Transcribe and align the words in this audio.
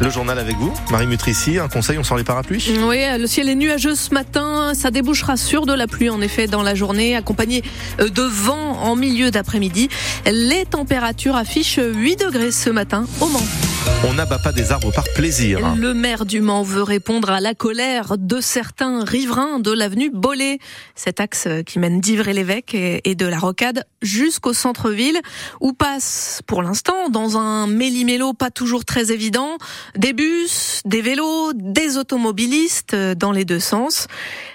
Le 0.00 0.08
journal 0.08 0.38
avec 0.38 0.56
vous, 0.56 0.72
Marie 0.90 1.06
Mutrici, 1.06 1.58
un 1.58 1.68
conseil, 1.68 1.98
on 1.98 2.04
sort 2.04 2.16
les 2.16 2.24
parapluies 2.24 2.72
Oui, 2.84 3.04
le 3.18 3.26
ciel 3.26 3.50
est 3.50 3.54
nuageux 3.54 3.94
ce 3.94 4.14
matin, 4.14 4.72
ça 4.74 4.90
débouchera 4.90 5.36
sur 5.36 5.66
de 5.66 5.74
la 5.74 5.86
pluie 5.86 6.08
en 6.08 6.22
effet 6.22 6.46
dans 6.46 6.62
la 6.62 6.74
journée, 6.74 7.14
accompagné 7.14 7.62
euh, 8.00 8.08
de 8.08 8.22
vent 8.22 8.78
en 8.80 8.96
milieu 8.96 9.30
d'après-midi. 9.30 9.90
Les 10.24 10.64
températures 10.64 11.36
affichent 11.36 11.80
8 11.82 12.16
degrés 12.16 12.50
ce 12.50 12.70
matin 12.70 13.06
au 13.20 13.26
Mans. 13.28 13.69
On 14.08 14.14
n'abat 14.14 14.38
pas 14.38 14.52
des 14.52 14.72
arbres 14.72 14.92
par 14.92 15.04
plaisir. 15.14 15.74
Le 15.76 15.92
maire 15.92 16.24
du 16.24 16.40
Mans 16.40 16.62
veut 16.62 16.82
répondre 16.82 17.30
à 17.30 17.40
la 17.40 17.54
colère 17.54 18.16
de 18.16 18.40
certains 18.40 19.04
riverains 19.04 19.60
de 19.60 19.70
l'avenue 19.70 20.10
Bollé, 20.10 20.58
cet 20.94 21.20
axe 21.20 21.46
qui 21.66 21.78
mène 21.78 22.00
d'Ivry-l'Évêque 22.00 22.74
et 22.74 23.14
de 23.14 23.26
la 23.26 23.38
Rocade 23.38 23.84
jusqu'au 24.00 24.52
centre-ville, 24.52 25.20
où 25.60 25.72
passe 25.72 26.40
pour 26.46 26.62
l'instant 26.62 27.10
dans 27.10 27.36
un 27.36 27.66
méli-mélo 27.66 28.32
pas 28.32 28.50
toujours 28.50 28.84
très 28.84 29.12
évident 29.12 29.58
des 29.96 30.14
bus, 30.14 30.80
des 30.86 31.02
vélos, 31.02 31.52
des 31.54 31.98
automobilistes 31.98 32.94
dans 32.94 33.32
les 33.32 33.44
deux 33.44 33.60
sens. 33.60 34.06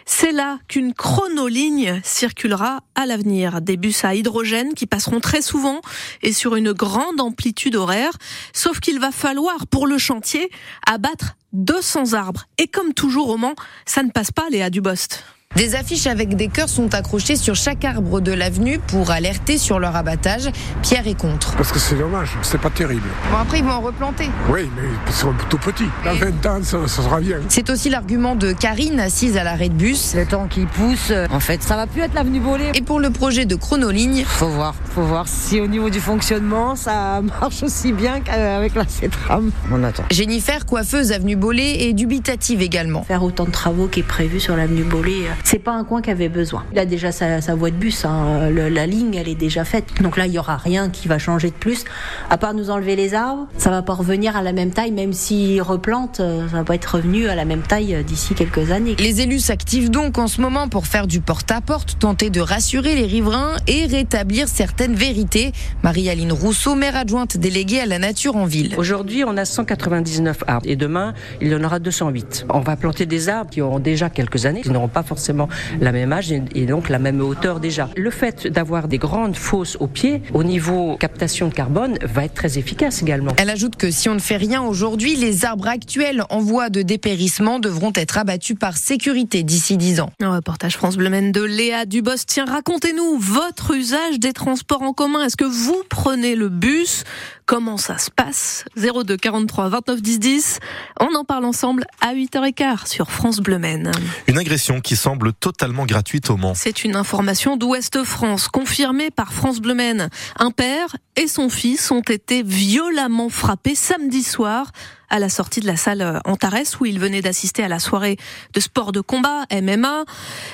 C'est 0.06 0.32
là 0.32 0.60
qu'une 0.68 0.94
chronoligne 0.94 2.00
circulera 2.04 2.82
à 2.94 3.06
l'avenir. 3.08 3.62
Des 3.62 3.76
bus 3.76 4.06
à 4.06 4.14
hydrogène 4.14 4.76
qui 4.76 4.86
passeront 4.86 5.20
très 5.20 5.42
souvent 5.42 5.82
et 6.22 6.32
sur 6.32 6.56
une 6.56 6.74
grande 6.74 7.20
amplitude 7.20 7.76
horaire. 7.76 8.12
Sauf 8.54 8.80
qu'il 8.80 9.00
va 9.00 9.12
falloir, 9.12 9.66
pour 9.68 9.88
le 9.88 9.98
chantier, 9.98 10.50
abattre 10.88 11.36
200 11.54 12.14
arbres. 12.14 12.46
Et 12.60 12.68
comme 12.68 12.94
toujours 12.94 13.30
au 13.30 13.38
Mans, 13.38 13.56
ça 13.86 14.04
ne 14.04 14.12
passe 14.12 14.32
pas, 14.32 14.48
Léa 14.52 14.70
Dubost. 14.70 15.24
Des 15.56 15.76
affiches 15.76 16.06
avec 16.08 16.36
des 16.36 16.50
cœurs 16.50 16.68
sont 16.68 16.94
accrochées 16.94 17.38
sur 17.38 17.56
chaque 17.56 17.86
arbre 17.86 18.20
de 18.20 18.34
l'avenue 18.34 18.78
pour 18.88 19.12
alerter 19.12 19.58
sur 19.58 19.80
leur 19.80 19.96
abattage. 19.96 20.50
Pierre 20.82 21.08
est 21.08 21.18
contre. 21.18 21.56
Parce 21.56 21.72
que 21.72 21.80
c'est 21.80 21.96
dommage, 21.96 22.32
c'est 22.42 22.60
pas 22.60 22.70
terrible. 22.70 23.08
Bon, 23.32 23.38
après, 23.38 23.60
ils 23.60 23.64
vont 23.64 23.72
en 23.72 23.80
replanter. 23.80 24.30
Oui, 24.50 24.70
mais 24.76 24.90
ils 25.08 25.14
sont 25.14 25.34
tout 25.50 25.58
petits. 25.58 25.88
Dans 26.04 26.14
20 26.14 26.46
ans, 26.46 26.60
ça, 26.62 26.88
ça 26.88 27.02
sera 27.02 27.22
bien. 27.22 27.38
C'est 27.48 27.70
aussi 27.70 27.90
l'argument 27.90 28.36
de 28.36 28.52
Karine, 28.52 29.00
assise 29.00 29.38
à 29.38 29.46
l'arrêt 29.46 29.70
de 29.70 29.76
bus. 29.76 30.14
Le 30.14 30.26
temps 30.26 30.48
qui 30.50 30.66
pousse, 30.66 31.14
en 31.32 31.40
fait, 31.40 31.64
ça 31.64 31.78
va 31.78 31.88
plus 31.88 32.02
être 32.02 32.16
l'avenue 32.16 32.42
Bollé. 32.42 32.72
Et 32.74 32.82
pour 32.82 33.00
le 33.00 33.10
projet 33.10 33.46
de 33.46 33.56
chronoligne, 33.56 34.26
faut 34.28 34.50
voir, 34.50 34.76
faut 34.94 35.04
voir 35.04 35.26
si 35.26 35.62
au 35.62 35.68
niveau 35.68 35.90
du 35.90 36.02
fonctionnement, 36.02 36.76
ça 36.76 37.22
marche 37.22 37.64
aussi 37.64 37.94
bien 37.94 38.20
qu'avec 38.20 38.76
la 38.76 38.86
CETRAM. 38.86 39.52
On 39.72 39.82
attend. 39.86 40.04
Jennifer, 40.12 40.66
coiffeuse 40.66 41.14
avenue 41.14 41.38
Bollé, 41.38 41.78
est 41.80 41.94
dubitative 41.94 42.62
également. 42.62 43.04
Faire 43.04 43.24
autant 43.24 43.46
de 43.46 43.52
travaux 43.52 43.88
qui 43.88 44.02
est 44.02 44.04
prévu 44.04 44.42
sur 44.42 44.58
l'avenue 44.58 44.84
Bollé, 44.84 45.28
c'est 45.46 45.60
pas 45.60 45.74
un 45.74 45.84
coin 45.84 46.02
qui 46.02 46.10
avait 46.10 46.28
besoin. 46.28 46.66
Il 46.74 46.80
a 46.80 46.86
déjà 46.86 47.12
sa, 47.12 47.40
sa 47.40 47.54
voie 47.54 47.70
de 47.70 47.76
bus, 47.76 48.04
hein. 48.04 48.50
Le, 48.50 48.68
la 48.68 48.88
ligne 48.88 49.14
elle 49.14 49.30
est 49.30 49.36
déjà 49.36 49.64
faite. 49.64 49.86
Donc 50.02 50.18
là 50.18 50.26
il 50.26 50.34
y 50.34 50.40
aura 50.40 50.58
rien 50.58 50.90
qui 50.90 51.08
va 51.08 51.20
changer 51.20 51.50
de 51.50 51.56
plus, 51.56 51.86
à 52.32 52.38
part 52.38 52.56
nous 52.56 52.72
enlever 52.72 52.96
les 52.96 53.14
arbres. 53.14 53.48
Ça 53.60 53.70
va 53.70 53.84
pas 53.84 53.94
revenir 53.94 54.36
à 54.36 54.42
la 54.42 54.54
même 54.54 54.72
taille, 54.72 54.92
même 54.92 55.14
s'ils 55.14 55.62
replantent, 55.62 56.20
euh, 56.20 56.50
ça 56.50 56.58
va 56.58 56.64
pas 56.64 56.74
être 56.74 56.96
revenu 56.96 57.28
à 57.28 57.36
la 57.36 57.46
même 57.46 57.62
taille 57.62 57.94
euh, 57.94 58.02
d'ici 58.02 58.34
quelques 58.34 58.72
années. 58.72 58.96
Les 58.98 59.22
élus 59.22 59.40
s'activent 59.40 59.92
donc 59.92 60.18
en 60.18 60.28
ce 60.28 60.42
moment 60.42 60.68
pour 60.68 60.88
faire 60.88 61.06
du 61.06 61.22
porte-à-porte, 61.22 62.00
tenter 62.00 62.32
de 62.32 62.42
rassurer 62.42 62.96
les 62.96 63.06
riverains 63.06 63.58
et 63.68 63.86
rétablir 63.86 64.48
certaines 64.48 64.96
vérités. 64.96 65.52
Marie-Aline 65.84 66.34
Rousseau, 66.34 66.74
maire 66.74 66.96
adjointe 66.96 67.38
déléguée 67.38 67.82
à 67.82 67.86
la 67.86 68.00
nature 68.00 68.36
en 68.36 68.46
ville. 68.46 68.74
Aujourd'hui 68.78 69.24
on 69.24 69.38
a 69.38 69.46
199 69.46 70.44
arbres 70.48 70.66
et 70.68 70.76
demain 70.76 71.14
il 71.40 71.50
y 71.50 71.56
en 71.56 71.64
aura 71.64 71.78
208. 71.78 72.48
On 72.50 72.62
va 72.62 72.76
planter 72.76 73.06
des 73.06 73.30
arbres 73.30 73.52
qui 73.52 73.62
ont 73.62 73.78
déjà 73.78 74.10
quelques 74.10 74.48
années, 74.48 74.62
qui 74.62 74.72
n'auront 74.72 74.88
pas 74.88 75.04
forcément 75.04 75.35
la 75.80 75.92
même 75.92 76.14
âge 76.14 76.32
et 76.32 76.66
donc 76.66 76.90
la 76.90 77.00
même 77.00 77.22
hauteur 77.22 77.60
déjà. 77.60 77.90
Le 77.96 78.12
fait 78.12 78.48
d'avoir 78.48 78.88
des 78.88 78.98
grandes 78.98 79.36
fosses 79.36 79.78
au 79.80 79.88
pied, 79.88 80.22
au 80.34 80.44
niveau 80.44 80.98
captation 80.98 81.48
de 81.48 81.54
carbone, 81.54 81.98
va 82.04 82.26
être 82.26 82.34
très 82.34 82.58
efficace 82.58 83.02
également. 83.02 83.32
Elle 83.38 83.50
ajoute 83.50 83.76
que 83.76 83.92
si 83.92 84.10
on 84.10 84.16
ne 84.16 84.20
fait 84.20 84.38
rien 84.38 84.62
aujourd'hui, 84.62 85.16
les 85.16 85.46
arbres 85.46 85.68
actuels 85.68 86.24
en 86.30 86.40
voie 86.40 86.70
de 86.70 86.82
dépérissement 86.82 87.60
devront 87.60 87.94
être 87.96 88.18
abattus 88.18 88.58
par 88.60 88.78
sécurité 88.78 89.44
d'ici 89.44 89.78
10 89.78 90.02
ans. 90.02 90.10
Un 90.22 90.36
reportage 90.36 90.76
France 90.76 90.98
Bleu 90.98 91.06
de 91.06 91.44
Léa 91.44 91.86
Dubos. 91.86 92.26
Tiens, 92.26 92.46
racontez-nous 92.46 93.18
votre 93.20 93.76
usage 93.76 94.20
des 94.20 94.34
transports 94.34 94.82
en 94.82 94.92
commun. 94.92 95.24
Est-ce 95.24 95.38
que 95.38 95.46
vous 95.46 95.84
prenez 95.88 96.36
le 96.36 96.50
bus 96.50 97.04
Comment 97.46 97.78
ça 97.78 98.00
se 98.00 98.10
passe? 98.10 98.66
02 98.76 99.18
43 99.18 99.70
29 99.70 100.02
10 100.02 100.20
10. 100.20 100.60
On 101.00 101.14
en 101.14 101.24
parle 101.24 101.46
ensemble 101.46 101.86
à 102.02 102.16
8h15 102.16 102.88
sur 102.88 103.12
France 103.12 103.38
Bleu 103.38 103.60
Maine. 103.60 103.92
Une 104.26 104.40
agression 104.40 104.82
qui 104.82 104.96
semble 104.96 105.32
totalement 105.32 105.86
gratuite 105.86 106.32
au 106.32 106.38
Mans. 106.38 106.56
C'est 106.56 106.84
une 106.84 106.96
information 106.96 107.56
d'Ouest 107.56 108.04
France 108.04 108.48
confirmée 108.48 109.12
par 109.12 109.32
France 109.32 109.60
Bleu 109.60 109.76
Maine. 109.76 110.10
Un 110.38 110.50
père 110.50 110.96
et 111.18 111.28
son 111.28 111.50
fils 111.50 111.92
ont 111.92 112.02
été 112.02 112.42
violemment 112.42 113.30
frappés 113.30 113.76
samedi 113.76 114.24
soir 114.24 114.72
à 115.10 115.20
la 115.20 115.30
sortie 115.30 115.60
de 115.60 115.68
la 115.68 115.78
salle 115.78 116.22
Antares 116.26 116.80
où 116.80 116.86
ils 116.86 117.00
venaient 117.00 117.22
d'assister 117.22 117.64
à 117.64 117.68
la 117.68 117.80
soirée 117.80 118.18
de 118.54 118.60
sport 118.60 118.92
de 118.92 119.02
combat 119.02 119.46
MMA. 119.52 120.06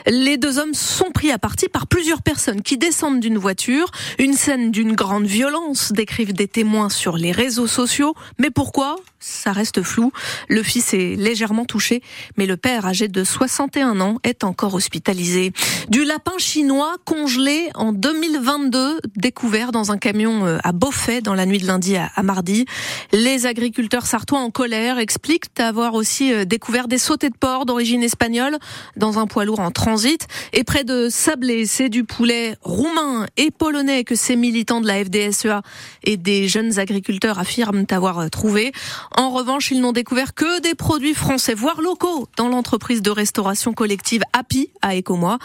Les 0.07 0.37
deux 0.37 0.59
hommes 0.59 0.73
sont 0.73 1.11
pris 1.11 1.31
à 1.31 1.37
partie 1.37 1.67
par 1.67 1.87
plusieurs 1.87 2.21
personnes 2.21 2.61
qui 2.61 2.77
descendent 2.77 3.19
d'une 3.19 3.37
voiture. 3.37 3.91
Une 4.19 4.33
scène 4.33 4.71
d'une 4.71 4.93
grande 4.93 5.25
violence, 5.25 5.91
décrivent 5.91 6.33
des 6.33 6.47
témoins 6.47 6.89
sur 6.89 7.17
les 7.17 7.31
réseaux 7.31 7.67
sociaux. 7.67 8.15
Mais 8.39 8.49
pourquoi? 8.49 8.97
Ça 9.23 9.51
reste 9.51 9.83
flou. 9.83 10.11
Le 10.49 10.63
fils 10.63 10.95
est 10.95 11.15
légèrement 11.15 11.65
touché, 11.65 12.01
mais 12.37 12.47
le 12.47 12.57
père, 12.57 12.87
âgé 12.87 13.07
de 13.07 13.23
61 13.23 13.99
ans, 14.01 14.17
est 14.23 14.43
encore 14.43 14.73
hospitalisé. 14.73 15.53
Du 15.89 16.03
lapin 16.03 16.31
chinois 16.39 16.95
congelé 17.05 17.69
en 17.75 17.93
2022, 17.93 18.99
découvert 19.15 19.71
dans 19.71 19.91
un 19.91 19.99
camion 19.99 20.59
à 20.63 20.71
Beaufait 20.71 21.21
dans 21.21 21.35
la 21.35 21.45
nuit 21.45 21.59
de 21.59 21.67
lundi 21.67 21.95
à 21.97 22.23
mardi. 22.23 22.65
Les 23.11 23.45
agriculteurs 23.45 24.07
sartois 24.07 24.39
en 24.39 24.49
colère 24.49 24.97
expliquent 24.97 25.59
avoir 25.59 25.93
aussi 25.93 26.45
découvert 26.47 26.87
des 26.87 26.97
sautés 26.97 27.29
de 27.29 27.37
porc 27.37 27.67
d'origine 27.67 28.01
espagnole 28.01 28.57
dans 28.97 29.19
un 29.19 29.27
poids 29.27 29.45
lourd 29.45 29.59
en 29.59 29.69
transit. 29.69 30.27
Et 30.51 30.63
près 30.63 30.83
de 30.83 31.09
Sablé, 31.09 31.67
c'est 31.67 31.89
du 31.89 32.05
poulet 32.05 32.55
roumain 32.61 33.27
et 33.37 33.51
polonais 33.51 34.03
que 34.03 34.15
ces 34.15 34.35
militants 34.35 34.81
de 34.81 34.87
la 34.87 35.03
FDSEA 35.05 35.61
et 36.03 36.17
des 36.17 36.47
jeunes 36.47 36.79
agriculteurs 36.79 37.37
affirment 37.37 37.85
avoir 37.91 38.27
trouvé. 38.31 38.71
En 39.17 39.29
revanche, 39.29 39.71
ils 39.71 39.81
n'ont 39.81 39.91
découvert 39.91 40.33
que 40.33 40.61
des 40.61 40.73
produits 40.73 41.13
français, 41.13 41.53
voire 41.53 41.81
locaux, 41.81 42.29
dans 42.37 42.47
l'entreprise 42.47 43.01
de 43.01 43.11
restauration 43.11 43.73
collective 43.73 44.21
Happy 44.31 44.69
à 44.81 44.95
Écomois. 44.95 45.37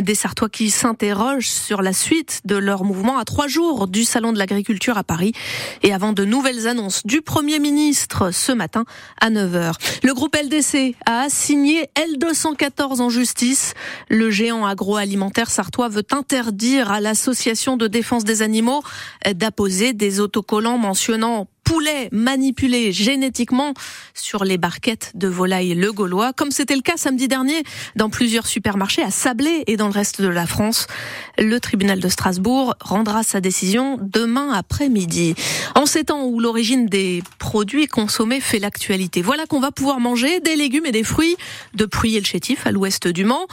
Des 0.00 0.14
Sartois 0.14 0.48
qui 0.48 0.70
s'interrogent 0.70 1.48
sur 1.48 1.82
la 1.82 1.92
suite 1.92 2.42
de 2.44 2.54
leur 2.56 2.84
mouvement 2.84 3.18
à 3.18 3.24
trois 3.24 3.48
jours 3.48 3.88
du 3.88 4.04
Salon 4.04 4.32
de 4.32 4.38
l'agriculture 4.38 4.96
à 4.98 5.04
Paris 5.04 5.32
et 5.82 5.92
avant 5.92 6.12
de 6.12 6.24
nouvelles 6.24 6.68
annonces 6.68 7.04
du 7.04 7.20
Premier 7.20 7.58
ministre 7.58 8.30
ce 8.32 8.52
matin 8.52 8.84
à 9.20 9.30
9h. 9.30 9.72
Le 10.04 10.14
groupe 10.14 10.36
LDC 10.36 10.94
a 11.04 11.22
assigné 11.22 11.90
L214 11.96 13.00
en 13.00 13.10
justice. 13.10 13.74
Le 14.08 14.30
géant 14.30 14.64
agroalimentaire 14.64 15.50
sartois 15.50 15.88
veut 15.88 16.06
interdire 16.12 16.92
à 16.92 17.00
l'association 17.00 17.76
de 17.76 17.88
défense 17.88 18.24
des 18.24 18.42
animaux 18.42 18.82
d'apposer 19.34 19.92
des 19.92 20.20
autocollants 20.20 20.78
mentionnant 20.78 21.48
poulet 21.68 22.08
manipulé 22.12 22.92
génétiquement 22.92 23.74
sur 24.14 24.44
les 24.44 24.56
barquettes 24.56 25.12
de 25.14 25.28
volaille 25.28 25.74
le 25.74 25.92
Gaulois, 25.92 26.32
comme 26.32 26.50
c'était 26.50 26.74
le 26.74 26.80
cas 26.80 26.96
samedi 26.96 27.28
dernier 27.28 27.62
dans 27.94 28.08
plusieurs 28.08 28.46
supermarchés 28.46 29.02
à 29.02 29.10
Sablé 29.10 29.64
et 29.66 29.76
dans 29.76 29.88
le 29.88 29.92
reste 29.92 30.22
de 30.22 30.28
la 30.28 30.46
France. 30.46 30.86
Le 31.36 31.60
tribunal 31.60 32.00
de 32.00 32.08
Strasbourg 32.08 32.74
rendra 32.80 33.22
sa 33.22 33.42
décision 33.42 33.98
demain 34.00 34.50
après-midi. 34.52 35.34
En 35.74 35.84
ces 35.84 36.04
temps 36.04 36.24
où 36.24 36.40
l'origine 36.40 36.86
des 36.86 37.22
produits 37.38 37.86
consommés 37.86 38.40
fait 38.40 38.58
l'actualité, 38.58 39.20
voilà 39.20 39.44
qu'on 39.44 39.60
va 39.60 39.70
pouvoir 39.70 40.00
manger 40.00 40.40
des 40.40 40.56
légumes 40.56 40.86
et 40.86 40.92
des 40.92 41.04
fruits 41.04 41.36
de 41.74 41.84
Pruy 41.84 42.18
le 42.18 42.24
chétif 42.24 42.66
à 42.66 42.72
l'ouest 42.72 43.08
du 43.08 43.26
Mans. 43.26 43.46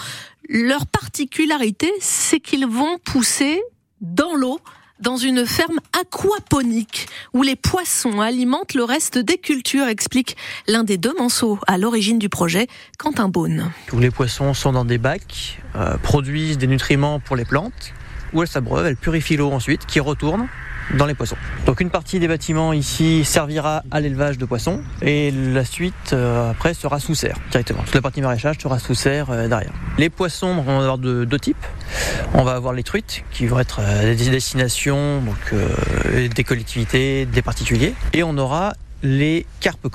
Leur 0.48 0.88
particularité, 0.88 1.92
c'est 2.00 2.40
qu'ils 2.40 2.66
vont 2.66 2.98
pousser 3.04 3.62
dans 4.00 4.36
l'eau 4.36 4.62
dans 5.06 5.18
une 5.18 5.46
ferme 5.46 5.80
aquaponique 5.94 7.07
où 7.34 7.44
les 7.44 7.56
poissons 7.56 8.22
alimentent 8.22 8.74
le 8.74 8.84
reste 8.84 9.19
des 9.19 9.38
cultures, 9.38 9.88
explique 9.88 10.36
l'un 10.68 10.84
des 10.84 10.98
deux 10.98 11.13
manceaux 11.19 11.60
à 11.68 11.78
l'origine 11.78 12.18
du 12.18 12.28
projet, 12.28 12.68
Quentin 12.98 13.30
Beaune. 13.30 13.72
Tous 13.86 14.00
les 14.00 14.10
poissons 14.10 14.56
sont 14.56 14.72
dans 14.72 14.84
des 14.84 14.98
bacs, 14.98 15.60
euh, 15.75 15.98
produisent 16.00 16.57
des 16.57 16.66
nutriments 16.66 17.19
pour 17.19 17.36
les 17.36 17.46
plantes, 17.46 17.94
où 18.34 18.42
elles 18.42 18.48
s'abreuvent, 18.48 18.88
elles 18.88 18.98
purifient 18.98 19.38
l'eau 19.38 19.52
ensuite, 19.52 19.86
qui 19.86 20.00
retourne 20.00 20.48
dans 20.94 21.06
les 21.06 21.16
poissons. 21.16 21.38
Donc 21.66 21.82
une 21.82 21.90
partie 21.90 22.20
des 22.20 22.28
bâtiments 22.28 22.74
ici 22.74 23.26
servira 23.26 23.84
à 23.92 24.00
l'élevage 24.00 24.38
de 24.38 24.46
poissons 24.46 24.82
et 25.02 25.32
la 25.32 25.66
suite 25.66 26.14
euh, 26.14 26.52
après 26.52 26.74
sera 26.74 27.00
sous 27.00 27.16
serre 27.16 27.38
directement. 27.52 27.84
Toute 27.84 27.96
la 27.96 28.02
partie 28.02 28.22
maraîchage 28.22 28.58
sera 28.62 28.80
sous 28.80 28.96
serre 28.96 29.30
euh, 29.32 29.48
derrière. 29.48 29.74
Les 29.98 30.10
poissons 30.10 30.62
vont 30.62 30.80
avoir 30.80 30.98
de 30.98 31.26
deux 31.26 31.40
types. 31.40 31.66
On 32.34 32.44
va 32.44 32.54
avoir 32.54 32.74
les 32.74 32.84
truites 32.84 33.24
qui 33.32 33.48
vont 33.48 33.60
être 33.60 33.80
euh, 33.82 34.16
des 34.16 34.30
destinations 34.30 35.22
donc 35.22 35.54
euh, 35.54 36.28
des 36.28 36.44
collectivités, 36.44 37.26
des 37.26 37.42
particuliers 37.42 37.94
et 38.14 38.24
on 38.24 38.38
aura 38.38 38.74
les 39.04 39.46
carpe 39.60 39.86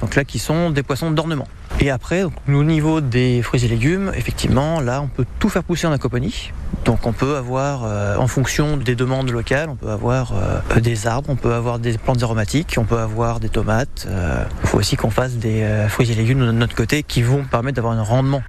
donc 0.00 0.14
là 0.14 0.24
qui 0.24 0.38
sont 0.38 0.70
des 0.70 0.82
poissons 0.82 1.10
d'ornement. 1.10 1.48
Et 1.78 1.90
après, 1.90 2.24
au 2.24 2.64
niveau 2.64 3.02
des 3.02 3.42
fruits 3.42 3.64
et 3.64 3.68
légumes, 3.68 4.10
effectivement, 4.14 4.80
là, 4.80 5.02
on 5.02 5.08
peut 5.08 5.26
tout 5.38 5.50
faire 5.50 5.62
pousser 5.62 5.86
en 5.86 5.92
aquaponie. 5.92 6.52
Donc 6.86 7.06
on 7.06 7.12
peut 7.12 7.36
avoir, 7.36 7.84
euh, 7.84 8.16
en 8.16 8.28
fonction 8.28 8.76
des 8.76 8.94
demandes 8.94 9.30
locales, 9.30 9.68
on 9.68 9.76
peut 9.76 9.90
avoir 9.90 10.32
euh, 10.32 10.80
des 10.80 11.06
arbres, 11.06 11.28
on 11.28 11.36
peut 11.36 11.52
avoir 11.52 11.78
des 11.78 11.98
plantes 11.98 12.22
aromatiques, 12.22 12.76
on 12.78 12.84
peut 12.84 12.98
avoir 12.98 13.40
des 13.40 13.50
tomates. 13.50 14.06
Euh, 14.08 14.44
il 14.62 14.68
faut 14.68 14.78
aussi 14.78 14.96
qu'on 14.96 15.10
fasse 15.10 15.34
des 15.34 15.66
fruits 15.88 16.10
et 16.10 16.14
légumes 16.14 16.40
de 16.40 16.52
notre 16.52 16.74
côté 16.74 17.02
qui 17.02 17.22
vont 17.22 17.44
permettre 17.44 17.76
d'avoir 17.76 17.94
un 17.94 18.02
rendement. 18.02 18.42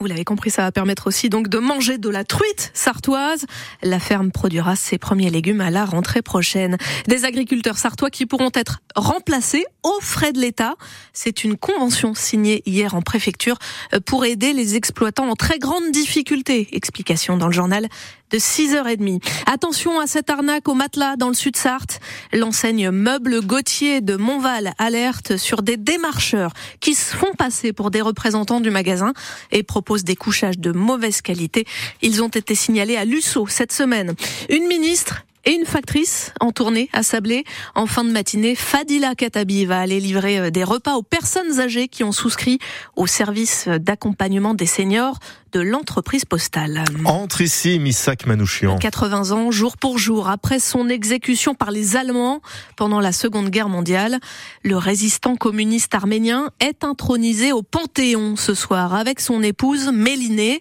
Vous 0.00 0.06
l'avez 0.06 0.22
compris, 0.22 0.50
ça 0.50 0.62
va 0.62 0.70
permettre 0.70 1.08
aussi 1.08 1.28
donc 1.28 1.48
de 1.48 1.58
manger 1.58 1.98
de 1.98 2.08
la 2.08 2.22
truite 2.22 2.70
sartoise. 2.72 3.46
La 3.82 3.98
ferme 3.98 4.30
produira 4.30 4.76
ses 4.76 4.96
premiers 4.96 5.28
légumes 5.28 5.60
à 5.60 5.72
la 5.72 5.84
rentrée 5.84 6.22
prochaine. 6.22 6.76
Des 7.08 7.24
agriculteurs 7.24 7.78
sartois 7.78 8.08
qui 8.08 8.24
pourront 8.24 8.52
être 8.54 8.78
remplacés 8.94 9.64
aux 9.82 10.00
frais 10.00 10.32
de 10.32 10.38
l'État. 10.38 10.76
C'est 11.12 11.42
une 11.42 11.56
convention 11.56 12.14
signée 12.14 12.62
hier 12.64 12.94
en 12.94 13.02
préfecture 13.02 13.58
pour 14.06 14.24
aider 14.24 14.52
les 14.52 14.76
exploitants 14.76 15.28
en 15.28 15.34
très 15.34 15.58
grande 15.58 15.90
difficulté. 15.90 16.68
Explication 16.70 17.36
dans 17.36 17.48
le 17.48 17.52
journal 17.52 17.88
de 18.30 18.38
6h30. 18.38 19.22
Attention 19.46 19.98
à 20.00 20.06
cette 20.06 20.30
arnaque 20.30 20.68
au 20.68 20.74
matelas 20.74 21.16
dans 21.16 21.28
le 21.28 21.34
sud-Sarthe. 21.34 22.00
L'enseigne 22.32 22.90
Meuble 22.90 23.40
Gauthier 23.44 24.00
de 24.00 24.16
Montval 24.16 24.74
alerte 24.78 25.36
sur 25.36 25.62
des 25.62 25.76
démarcheurs 25.76 26.52
qui 26.80 26.94
se 26.94 27.16
font 27.16 27.34
passer 27.36 27.72
pour 27.72 27.90
des 27.90 28.00
représentants 28.00 28.60
du 28.60 28.70
magasin 28.70 29.12
et 29.52 29.62
proposent 29.62 30.04
des 30.04 30.16
couchages 30.16 30.58
de 30.58 30.72
mauvaise 30.72 31.22
qualité. 31.22 31.66
Ils 32.02 32.22
ont 32.22 32.28
été 32.28 32.54
signalés 32.54 32.96
à 32.96 33.04
Lusso 33.04 33.46
cette 33.46 33.72
semaine. 33.72 34.14
Une 34.48 34.66
ministre 34.66 35.24
et 35.48 35.52
une 35.52 35.64
factrice 35.64 36.34
en 36.40 36.52
tournée 36.52 36.90
à 36.92 37.02
Sablé. 37.02 37.44
En 37.74 37.86
fin 37.86 38.04
de 38.04 38.10
matinée, 38.10 38.54
Fadila 38.54 39.14
Katabi 39.14 39.64
va 39.64 39.80
aller 39.80 39.98
livrer 39.98 40.38
euh, 40.38 40.50
des 40.50 40.62
repas 40.62 40.96
aux 40.96 41.02
personnes 41.02 41.58
âgées 41.58 41.88
qui 41.88 42.04
ont 42.04 42.12
souscrit 42.12 42.58
au 42.96 43.06
service 43.06 43.66
d'accompagnement 43.66 44.52
des 44.52 44.66
seniors 44.66 45.18
de 45.52 45.60
l'entreprise 45.60 46.26
postale. 46.26 46.84
Entre 47.06 47.40
ici, 47.40 47.78
Missak 47.78 48.26
Manouchian. 48.26 48.76
80 48.76 49.30
ans, 49.30 49.50
jour 49.50 49.78
pour 49.78 49.96
jour, 49.96 50.28
après 50.28 50.60
son 50.60 50.90
exécution 50.90 51.54
par 51.54 51.70
les 51.70 51.96
Allemands 51.96 52.42
pendant 52.76 53.00
la 53.00 53.12
Seconde 53.12 53.48
Guerre 53.48 53.70
mondiale, 53.70 54.18
le 54.62 54.76
résistant 54.76 55.36
communiste 55.36 55.94
arménien 55.94 56.50
est 56.60 56.84
intronisé 56.84 57.52
au 57.52 57.62
Panthéon 57.62 58.36
ce 58.36 58.52
soir 58.52 58.94
avec 58.94 59.20
son 59.20 59.42
épouse 59.42 59.90
Mélinée. 59.94 60.60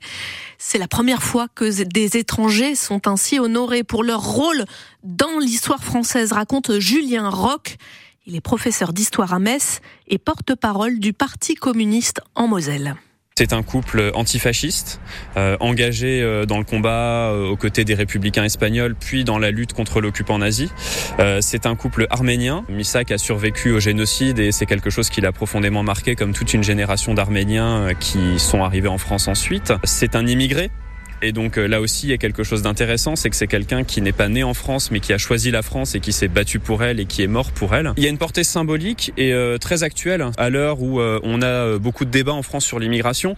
C'est 0.58 0.80
la 0.80 0.88
première 0.88 1.22
fois 1.22 1.48
que 1.54 1.84
des 1.84 2.18
étrangers 2.18 2.76
sont 2.76 3.08
ainsi 3.08 3.40
honorés 3.40 3.84
pour 3.84 4.04
leur 4.04 4.24
rôle 4.24 4.66
dans 5.04 5.38
l'histoire 5.40 5.84
française, 5.84 6.32
raconte 6.32 6.80
Julien 6.80 7.30
Roch. 7.30 7.78
Il 8.26 8.36
est 8.36 8.42
professeur 8.42 8.92
d'histoire 8.92 9.34
à 9.34 9.40
Metz 9.40 9.82
et 10.08 10.18
porte-parole 10.18 11.00
du 11.00 11.14
Parti 11.14 11.54
communiste 11.54 12.22
en 12.36 12.48
Moselle. 12.48 12.96
C'est 13.40 13.54
un 13.54 13.62
couple 13.62 14.10
antifasciste, 14.16 15.00
euh, 15.38 15.58
engagé 15.60 16.24
euh, 16.24 16.48
dans 16.48 16.58
le 16.58 16.64
combat 16.64 17.30
euh, 17.30 17.50
aux 17.50 17.56
côtés 17.56 17.86
des 17.86 17.94
républicains 17.94 18.44
espagnols, 18.44 18.96
puis 18.96 19.24
dans 19.26 19.38
la 19.38 19.52
lutte 19.52 19.74
contre 19.74 20.02
l'occupant 20.02 20.40
nazi. 20.40 20.72
c'est 21.42 21.68
un 21.68 21.76
couple 21.76 22.08
arménien. 22.10 22.66
Misak 22.68 23.12
a 23.12 23.20
survécu 23.20 23.70
au 23.74 23.80
génocide 23.80 24.40
et 24.40 24.52
c'est 24.52 24.66
quelque 24.66 24.90
chose 24.90 25.12
qui 25.12 25.22
l'a 25.22 25.32
profondément 25.32 25.84
marqué, 25.84 26.16
comme 26.16 26.34
toute 26.34 26.56
une 26.56 26.64
génération 26.64 27.14
d'Arméniens 27.14 27.90
qui 28.00 28.40
sont 28.40 28.64
arrivés 28.64 28.88
en 28.88 28.98
France 28.98 29.28
ensuite. 29.28 29.72
C'est 29.84 30.16
un 30.16 30.26
immigré 30.26 30.72
et 31.22 31.32
donc 31.32 31.58
euh, 31.58 31.68
là 31.68 31.82
aussi, 31.82 32.08
il 32.08 32.10
y 32.12 32.14
a 32.14 32.18
quelque 32.18 32.44
chose 32.44 32.62
d'intéressant, 32.62 33.16
c'est 33.16 33.30
que 33.30 33.36
c'est 33.36 33.48
quelqu'un 33.48 33.84
qui 33.84 34.02
n'est 34.02 34.12
pas 34.12 34.30
né 34.30 34.44
en 34.44 34.54
France, 34.54 34.92
mais 34.92 35.00
qui 35.00 35.14
a 35.14 35.18
choisi 35.18 35.50
la 35.50 35.62
France 35.64 35.96
et 35.96 36.00
qui 36.00 36.14
s'est 36.14 36.28
battu 36.28 36.60
pour 36.60 36.84
elle 36.84 37.00
et 37.00 37.06
qui 37.06 37.24
est 37.24 37.28
mort 37.28 37.52
pour 37.52 37.74
elle. 37.74 37.92
Il 37.98 38.04
y 38.04 38.08
a 38.08 38.10
une 38.10 38.20
portée 38.20 38.44
symbolique 38.44 39.14
et 39.18 39.34
euh, 39.34 39.58
très 39.58 39.84
actuelle 39.84 40.26
à 40.38 40.50
l'heure 40.50 40.82
où 40.82 41.00
euh, 41.00 41.20
on 41.24 41.42
a 41.42 41.78
beaucoup 41.80 42.06
de 42.06 42.12
débats 42.12 42.34
en 42.34 42.44
France 42.44 42.66
sur 42.66 42.78
l'immigration, 42.78 43.36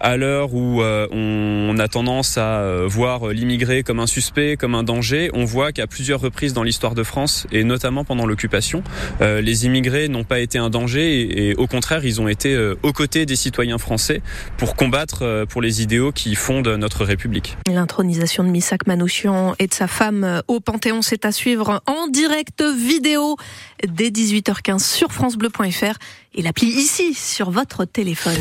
à 0.00 0.16
l'heure 0.16 0.52
où 0.54 0.82
on 0.82 1.78
a 1.78 1.88
tendance 1.88 2.36
à 2.36 2.86
voir 2.86 3.28
l'immigré 3.28 3.82
comme 3.82 4.00
un 4.00 4.06
suspect, 4.06 4.56
comme 4.56 4.74
un 4.74 4.82
danger. 4.82 5.30
On 5.32 5.44
voit 5.44 5.72
qu'à 5.72 5.86
plusieurs 5.86 6.20
reprises 6.20 6.52
dans 6.52 6.62
l'histoire 6.62 6.94
de 6.94 7.02
France 7.02 7.46
et 7.52 7.64
notamment 7.64 8.04
pendant 8.04 8.26
l'occupation, 8.26 8.82
les 9.20 9.66
immigrés 9.66 10.08
n'ont 10.08 10.24
pas 10.24 10.40
été 10.40 10.58
un 10.58 10.70
danger 10.70 11.20
et, 11.20 11.50
et, 11.50 11.54
au 11.54 11.66
contraire, 11.66 12.04
ils 12.04 12.20
ont 12.20 12.28
été 12.28 12.56
aux 12.82 12.92
côtés 12.92 13.26
des 13.26 13.36
citoyens 13.36 13.78
français 13.78 14.22
pour 14.56 14.74
combattre 14.74 15.44
pour 15.48 15.62
les 15.62 15.82
idéaux 15.82 16.12
qui 16.12 16.34
fondent 16.34 16.68
notre 16.68 17.04
République. 17.04 17.21
L'intronisation 17.66 18.44
de 18.44 18.48
Misak 18.48 18.86
Manouchian 18.86 19.54
et 19.58 19.66
de 19.66 19.74
sa 19.74 19.86
femme 19.86 20.42
au 20.48 20.60
Panthéon, 20.60 21.02
c'est 21.02 21.24
à 21.24 21.32
suivre 21.32 21.82
en 21.86 22.08
direct 22.08 22.62
vidéo 22.62 23.36
dès 23.86 24.10
18h15 24.10 24.78
sur 24.80 25.12
francebleu.fr 25.12 25.96
et 26.34 26.42
l'appli 26.42 26.68
ici 26.68 27.14
sur 27.14 27.50
votre 27.50 27.84
téléphone. 27.84 28.36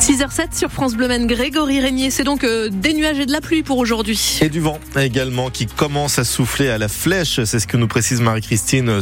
6h07 0.00 0.58
sur 0.58 0.70
France 0.70 0.96
Bleu 0.96 1.08
Maine, 1.08 1.26
Grégory 1.26 1.80
Régnier. 1.80 2.10
C'est 2.10 2.24
donc 2.24 2.44
euh, 2.44 2.68
des 2.68 2.92
nuages 2.92 3.20
et 3.20 3.26
de 3.26 3.32
la 3.32 3.40
pluie 3.40 3.62
pour 3.62 3.78
aujourd'hui. 3.78 4.38
Et 4.42 4.48
du 4.48 4.60
vent 4.60 4.78
également 4.96 5.50
qui 5.50 5.66
commence 5.66 6.18
à 6.18 6.24
souffler 6.24 6.68
à 6.68 6.76
la 6.76 6.88
flèche. 6.88 7.42
C'est 7.44 7.58
ce 7.58 7.66
que 7.66 7.76
nous 7.76 7.88
précise 7.88 8.20
Marie-Christine 8.20 9.00